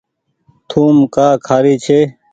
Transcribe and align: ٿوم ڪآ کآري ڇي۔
ٿوم 0.69 0.95
ڪآ 1.15 1.27
کآري 1.47 1.73
ڇي۔ 1.85 1.99